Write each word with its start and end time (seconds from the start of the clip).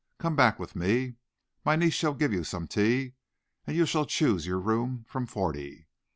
Come 0.17 0.35
back 0.35 0.57
with 0.57 0.75
me. 0.75 1.17
My 1.63 1.75
niece 1.75 1.93
shall 1.93 2.15
give 2.15 2.33
you 2.33 2.43
some 2.43 2.67
tea, 2.67 3.13
and 3.67 3.77
you 3.77 3.85
shall 3.85 4.07
choose 4.07 4.47
your 4.47 4.59
room 4.59 5.05
from 5.07 5.27
forty. 5.27 5.85